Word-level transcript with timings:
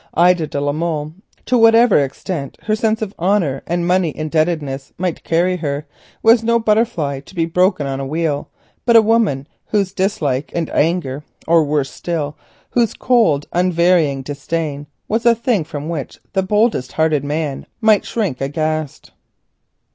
Ida 0.15 0.47
de 0.47 0.59
la 0.59 0.71
Molle, 0.71 1.13
to 1.45 1.59
whatever 1.59 1.99
extent 1.99 2.57
her 2.63 2.75
sense 2.75 3.03
of 3.03 3.13
honour 3.19 3.61
and 3.67 3.85
money 3.85 4.11
indebtedness 4.17 4.93
might 4.97 5.23
carry 5.23 5.57
her, 5.57 5.85
was 6.23 6.41
no 6.43 6.57
butterfly 6.57 7.19
to 7.19 7.35
be 7.35 7.45
broken 7.45 7.85
on 7.85 7.99
a 7.99 8.05
wheel, 8.07 8.49
but 8.83 8.95
a 8.95 9.01
woman 9.03 9.47
whose 9.67 9.93
dislike 9.93 10.51
and 10.55 10.71
anger, 10.71 11.23
or 11.47 11.63
worse 11.63 11.91
still, 11.91 12.35
whose 12.71 12.95
cold, 12.95 13.45
unvarying 13.53 14.23
disdain, 14.23 14.87
was 15.07 15.23
a 15.23 15.35
thing 15.35 15.63
from 15.63 15.87
which 15.87 16.17
the 16.33 16.41
boldest 16.41 16.93
hearted 16.93 17.23
man 17.23 17.67
might 17.79 18.03
shrink 18.03 18.41
aghast. 18.41 19.11